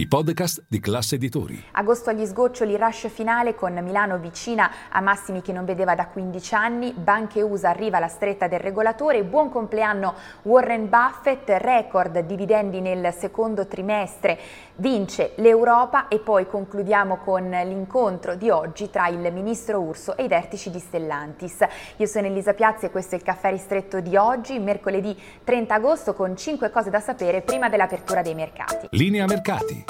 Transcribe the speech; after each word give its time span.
i 0.00 0.06
podcast 0.06 0.64
di 0.66 0.80
classe 0.80 1.16
editori. 1.16 1.62
Agosto 1.72 2.08
agli 2.08 2.24
sgoccioli, 2.24 2.74
rush 2.74 3.08
finale 3.08 3.54
con 3.54 3.74
Milano 3.82 4.16
vicina 4.16 4.70
a 4.88 5.02
massimi 5.02 5.42
che 5.42 5.52
non 5.52 5.66
vedeva 5.66 5.94
da 5.94 6.06
15 6.06 6.54
anni, 6.54 6.92
banche 6.92 7.42
USA 7.42 7.68
arriva 7.68 7.98
alla 7.98 8.08
stretta 8.08 8.48
del 8.48 8.60
regolatore, 8.60 9.22
buon 9.24 9.50
compleanno 9.50 10.14
Warren 10.42 10.88
Buffett, 10.88 11.50
record 11.58 12.18
dividendi 12.20 12.80
nel 12.80 13.12
secondo 13.12 13.66
trimestre, 13.66 14.38
vince 14.76 15.32
l'Europa 15.36 16.08
e 16.08 16.18
poi 16.18 16.46
concludiamo 16.46 17.18
con 17.18 17.50
l'incontro 17.50 18.36
di 18.36 18.48
oggi 18.48 18.88
tra 18.88 19.08
il 19.08 19.30
ministro 19.30 19.80
Urso 19.80 20.16
e 20.16 20.24
i 20.24 20.28
vertici 20.28 20.70
di 20.70 20.78
Stellantis. 20.78 21.58
Io 21.96 22.06
sono 22.06 22.26
Elisa 22.26 22.54
Piazzi 22.54 22.86
e 22.86 22.90
questo 22.90 23.16
è 23.16 23.18
il 23.18 23.24
caffè 23.24 23.50
ristretto 23.50 24.00
di 24.00 24.16
oggi, 24.16 24.58
mercoledì 24.58 25.14
30 25.44 25.74
agosto 25.74 26.14
con 26.14 26.34
5 26.34 26.70
cose 26.70 26.88
da 26.88 27.00
sapere 27.00 27.42
prima 27.42 27.68
dell'apertura 27.68 28.22
dei 28.22 28.34
mercati. 28.34 28.86
Linea 28.92 29.26
mercati. 29.26 29.89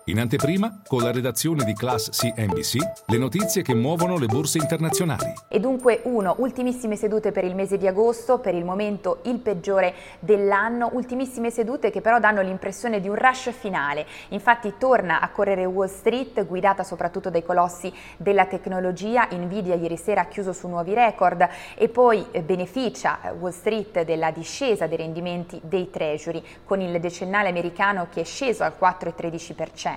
In 0.05 0.19
anteprima, 0.19 0.81
con 0.87 1.03
la 1.03 1.11
redazione 1.11 1.63
di 1.63 1.75
Class 1.75 2.09
CNBC, 2.09 2.77
le 3.05 3.17
notizie 3.19 3.61
che 3.61 3.75
muovono 3.75 4.17
le 4.17 4.25
borse 4.25 4.57
internazionali. 4.57 5.31
E 5.47 5.59
dunque 5.59 6.01
uno, 6.05 6.33
ultimissime 6.39 6.95
sedute 6.95 7.31
per 7.31 7.43
il 7.43 7.53
mese 7.53 7.77
di 7.77 7.85
agosto, 7.85 8.39
per 8.39 8.55
il 8.55 8.65
momento 8.65 9.19
il 9.25 9.37
peggiore 9.37 9.93
dell'anno, 10.17 10.89
ultimissime 10.93 11.51
sedute 11.51 11.91
che 11.91 12.01
però 12.01 12.19
danno 12.19 12.41
l'impressione 12.41 12.99
di 12.99 13.09
un 13.09 13.15
rush 13.15 13.51
finale. 13.51 14.07
Infatti 14.29 14.73
torna 14.79 15.21
a 15.21 15.29
correre 15.29 15.65
Wall 15.65 15.87
Street, 15.87 16.47
guidata 16.47 16.81
soprattutto 16.83 17.29
dai 17.29 17.43
colossi 17.43 17.93
della 18.17 18.47
tecnologia, 18.47 19.27
Nvidia 19.31 19.75
ieri 19.75 19.97
sera 19.97 20.21
ha 20.21 20.25
chiuso 20.25 20.51
su 20.51 20.67
nuovi 20.67 20.95
record 20.95 21.47
e 21.75 21.89
poi 21.89 22.25
eh, 22.31 22.41
beneficia 22.41 23.21
eh, 23.21 23.29
Wall 23.33 23.51
Street 23.51 24.01
della 24.01 24.31
discesa 24.31 24.87
dei 24.87 24.97
rendimenti 24.97 25.61
dei 25.63 25.91
treasury, 25.91 26.43
con 26.63 26.81
il 26.81 26.99
decennale 26.99 27.49
americano 27.49 28.07
che 28.09 28.21
è 28.21 28.25
sceso 28.25 28.63
al 28.63 28.73
4,13%. 28.79 29.90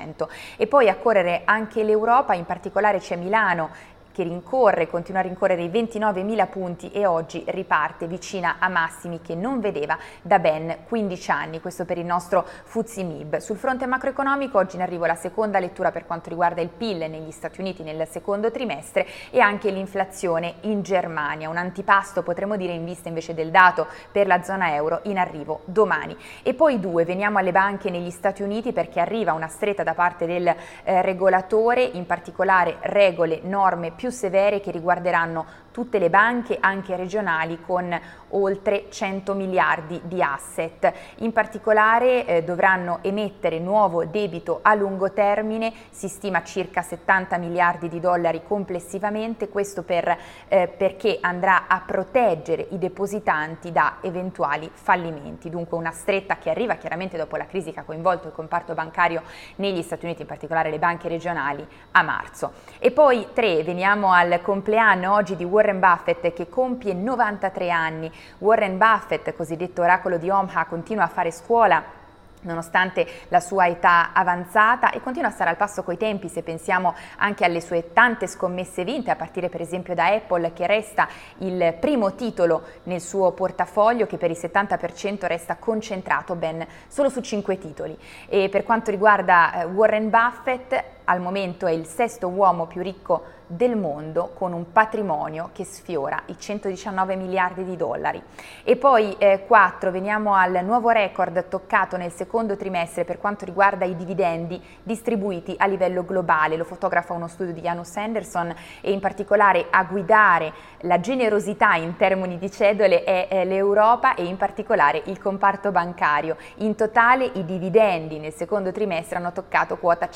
E 0.57 0.67
poi 0.67 0.89
a 0.89 0.97
correre 0.97 1.43
anche 1.45 1.83
l'Europa, 1.83 2.35
in 2.35 2.45
particolare 2.45 2.99
c'è 2.99 3.17
Milano 3.17 3.71
che 4.15 4.23
rincorre, 4.23 4.87
continua 4.87 5.21
a 5.21 5.25
rincorrere 5.25 5.65
i 5.65 5.69
29.000 5.69 6.49
punti 6.49 6.93
e 6.93 7.05
oggi 7.05 7.43
riparte 7.49 8.07
vicina 8.07 8.57
a 8.61 8.69
massimi 8.69 9.21
che 9.21 9.35
non 9.35 9.59
vedeva 9.59 9.99
da 10.23 10.39
ben 10.39 10.85
15 10.87 11.31
anni, 11.33 11.61
questo 11.61 11.85
per 11.85 11.99
il 11.99 12.05
nostro 12.05 12.47
Fuzzi 12.63 13.03
Mib. 13.03 13.39
Sul 13.39 13.57
fronte 13.57 13.87
macroeconomico 13.87 14.57
oggi 14.57 14.77
in 14.77 14.83
arrivo 14.83 15.05
la 15.05 15.17
seconda 15.17 15.59
lettura 15.59 15.91
per 15.91 16.07
quanto 16.07 16.29
riguarda 16.29 16.61
il 16.61 16.69
PIL 16.69 17.11
negli 17.11 17.33
Stati 17.33 17.61
Uniti 17.61 17.83
nel 17.83 18.07
secondo 18.07 18.53
trimestre 18.53 19.05
e 19.31 19.41
anche 19.41 19.73
l'inflazione 19.73 20.55
in 20.61 20.83
Germania, 20.83 21.49
un 21.49 21.57
antipasto 21.57 22.23
potremmo 22.23 22.57
dire 22.57 22.73
in 22.73 22.85
vista 22.85 23.09
invece 23.09 23.35
del 23.35 23.51
dato 23.51 23.89
per 24.13 24.29
la 24.29 24.45
zona 24.45 24.77
euro 24.77 25.01
in 25.05 25.19
arrivo 25.19 25.63
domani. 25.65 26.17
E 26.45 26.55
poi 26.55 26.79
due, 26.79 27.05
veniamo 27.05 27.39
alle 27.39 27.51
banche 27.51 27.91
negli 27.91 28.11
Stati 28.11 28.45
Uniti 28.45 28.73
perché 28.73 29.01
arriva 29.01 29.33
una 29.33 29.49
stretta 29.49 29.83
da 29.83 29.95
parte 29.95 30.25
del 30.25 30.47
eh, 30.47 31.03
regolatore, 31.03 31.83
in 31.83 32.07
particolare 32.07 32.77
regole, 32.83 33.41
norme 33.43 33.91
più 33.91 34.03
più 34.05 34.13
severe 34.13 34.61
che 34.61 34.71
riguarderanno 34.71 35.47
tutte 35.75 35.99
le 35.99 36.09
banche, 36.09 36.59
anche 36.61 36.95
regionali, 36.95 37.59
con 37.61 37.99
oltre 38.29 38.87
100 38.91 39.35
miliardi 39.35 40.01
di 40.05 40.23
asset. 40.23 40.93
In 41.17 41.33
particolare 41.33 42.27
eh, 42.27 42.45
dovranno 42.45 42.99
emettere 43.03 43.59
nuovo 43.59 44.05
debito 44.05 44.61
a 44.63 44.75
lungo 44.75 45.13
termine, 45.13 45.73
si 45.91 46.07
stima 46.07 46.45
circa 46.45 46.83
70 46.83 47.39
miliardi 47.39 47.89
di 47.89 47.99
dollari 47.99 48.43
complessivamente, 48.47 49.49
questo 49.49 49.83
per, 49.83 50.17
eh, 50.47 50.69
perché 50.69 51.19
andrà 51.21 51.67
a 51.67 51.83
proteggere 51.85 52.69
i 52.71 52.79
depositanti 52.79 53.73
da 53.73 53.97
eventuali 54.03 54.71
fallimenti. 54.73 55.51
Dunque 55.51 55.77
una 55.77 55.91
stretta 55.91 56.37
che 56.37 56.51
arriva 56.51 56.75
chiaramente 56.75 57.17
dopo 57.17 57.37
la 57.37 57.47
crisi 57.47 57.73
che 57.73 57.81
ha 57.81 57.85
coinvolto 57.85 58.29
il 58.29 58.35
comparto 58.35 58.75
bancario 58.75 59.23
negli 59.57 59.83
Stati 59.83 60.05
Uniti, 60.05 60.21
in 60.23 60.29
particolare 60.29 60.71
le 60.71 60.79
banche 60.79 61.09
regionali, 61.09 61.67
a 61.93 62.03
marzo. 62.03 62.53
E 62.79 62.93
poi 62.93 63.29
tre, 63.33 63.65
veniamo 63.65 63.94
al 64.03 64.41
compleanno 64.43 65.15
oggi 65.15 65.37
di 65.37 65.45
Warren 65.45 65.79
Buffett 65.79 66.33
che 66.33 66.49
compie 66.49 66.95
93 66.95 67.71
anni. 67.71 68.11
Warren 68.39 68.77
Buffett, 68.77 69.35
cosiddetto 69.37 69.83
oracolo 69.83 70.19
di 70.19 70.29
Omaha, 70.29 70.65
continua 70.65 71.05
a 71.05 71.09
fare 71.09 71.31
scuola 71.31 72.03
nonostante 72.45 73.07
la 73.29 73.41
sua 73.41 73.67
età 73.69 74.13
avanzata 74.13 74.91
e 74.91 75.01
continua 75.01 75.29
a 75.29 75.33
stare 75.33 75.51
al 75.51 75.57
passo 75.57 75.83
coi 75.83 75.97
tempi 75.97 76.29
se 76.29 76.43
pensiamo 76.43 76.95
anche 77.17 77.45
alle 77.45 77.61
sue 77.61 77.93
tante 77.93 78.27
scommesse 78.27 78.85
vinte 78.85 79.11
a 79.11 79.17
partire 79.17 79.49
per 79.49 79.61
esempio 79.61 79.95
da 79.95 80.07
Apple 80.07 80.53
che 80.53 80.67
resta 80.67 81.09
il 81.39 81.75
primo 81.81 82.15
titolo 82.15 82.63
nel 82.85 83.01
suo 83.01 83.33
portafoglio 83.33 84.07
che 84.07 84.17
per 84.17 84.31
il 84.31 84.39
70% 84.41 85.27
resta 85.27 85.57
concentrato 85.57 86.35
ben 86.35 86.67
solo 86.89 87.09
su 87.09 87.21
5 87.21 87.59
titoli 87.59 87.99
e 88.29 88.49
per 88.49 88.65
quanto 88.65 88.91
riguarda 88.91 89.63
eh, 89.63 89.65
Warren 89.65 90.11
Buffett 90.11 90.85
al 91.05 91.21
momento 91.21 91.67
è 91.67 91.73
il 91.73 91.87
sesto 91.87 92.29
uomo 92.29 92.67
più 92.67 92.83
ricco 92.83 93.43
del 93.47 93.77
mondo 93.77 94.31
con 94.35 94.53
un 94.53 94.73
patrimonio 94.73 95.51
che 95.53 95.65
sfiora 95.65 96.23
i 96.27 96.37
119 96.39 97.17
miliardi 97.17 97.65
di 97.65 97.77
dollari. 97.77 98.23
E 98.63 98.77
poi 98.77 99.15
eh, 99.19 99.45
4, 99.47 99.91
veniamo 99.91 100.35
al 100.35 100.61
nuovo 100.65 100.91
record 100.91 101.49
toccato 101.49 101.97
nel 101.97 102.11
secondo 102.11 102.57
trimestre 102.57 103.05
per 103.05 103.19
quanto 103.19 103.45
riguarda 103.45 103.85
i 103.85 103.97
dividendi 103.97 104.61
distribuiti 104.83 105.55
a 105.59 105.67
livello 105.67 106.05
globale. 106.05 106.57
Lo 106.57 106.65
fotografa 106.65 107.13
uno 107.13 107.29
studio 107.29 107.53
di 107.53 107.61
Janus 107.61 107.95
Anderson 107.97 108.55
e 108.81 108.93
in 108.93 109.01
particolare 109.01 109.67
a 109.71 109.85
guidare 109.85 110.53
la 110.81 111.01
generosità 111.01 111.75
in 111.75 111.97
termini 111.97 112.39
di 112.39 112.51
cedole 112.51 113.05
è 113.05 113.29
eh, 113.31 113.45
l'Europa 113.45 114.15
e 114.15 114.25
in 114.25 114.37
particolare 114.37 115.03
il 115.07 115.19
comparto 115.21 115.71
bancario. 115.71 116.37
In 116.57 116.75
totale 116.75 117.31
i 117.35 117.45
dividendi 117.45 118.19
nel 118.19 118.33
secondo 118.33 118.73
trimestre 118.73 119.17
hanno 119.17 119.33
toccato 119.33 119.77
quota 119.77 120.09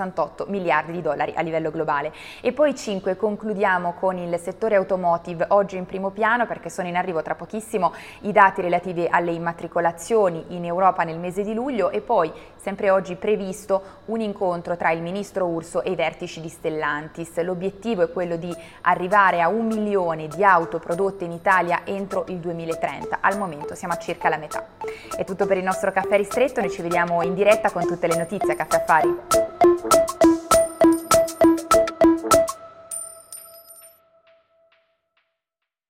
568 0.00 0.46
miliardi 0.48 0.92
di 0.92 1.02
dollari 1.02 1.32
a 1.36 1.42
livello 1.42 1.70
globale. 1.70 2.12
E 2.40 2.52
poi 2.52 2.74
5 2.74 3.16
concludiamo 3.16 3.94
con 3.98 4.16
il 4.16 4.38
settore 4.38 4.76
automotive 4.76 5.46
oggi 5.48 5.76
in 5.76 5.86
primo 5.86 6.10
piano 6.10 6.46
perché 6.46 6.70
sono 6.70 6.88
in 6.88 6.96
arrivo 6.96 7.22
tra 7.22 7.34
pochissimo 7.34 7.92
i 8.20 8.32
dati 8.32 8.62
relativi 8.62 9.06
alle 9.08 9.32
immatricolazioni 9.32 10.46
in 10.48 10.64
Europa 10.64 11.02
nel 11.02 11.18
mese 11.18 11.42
di 11.42 11.52
luglio 11.52 11.90
e 11.90 12.00
poi 12.00 12.32
sempre 12.56 12.90
oggi 12.90 13.16
previsto 13.16 13.98
un 14.06 14.20
incontro 14.20 14.76
tra 14.76 14.90
il 14.90 15.02
ministro 15.02 15.46
Urso 15.46 15.82
e 15.82 15.90
i 15.90 15.94
vertici 15.94 16.40
di 16.40 16.48
Stellantis. 16.48 17.40
L'obiettivo 17.42 18.02
è 18.02 18.10
quello 18.10 18.36
di 18.36 18.54
arrivare 18.82 19.40
a 19.40 19.48
un 19.48 19.66
milione 19.66 20.28
di 20.28 20.44
auto 20.44 20.78
prodotte 20.78 21.24
in 21.24 21.32
Italia 21.32 21.82
entro 21.84 22.24
il 22.28 22.38
2030. 22.38 23.18
Al 23.20 23.38
momento 23.38 23.74
siamo 23.74 23.94
a 23.94 23.98
circa 23.98 24.28
la 24.28 24.36
metà. 24.36 24.66
È 25.16 25.24
tutto 25.24 25.46
per 25.46 25.56
il 25.56 25.64
nostro 25.64 25.92
caffè 25.92 26.16
ristretto, 26.16 26.60
noi 26.60 26.70
ci 26.70 26.82
vediamo 26.82 27.22
in 27.22 27.34
diretta 27.34 27.70
con 27.70 27.86
tutte 27.86 28.06
le 28.06 28.16
notizie 28.16 28.52
a 28.52 28.56
Caffè 28.56 28.76
Affari. 28.76 29.49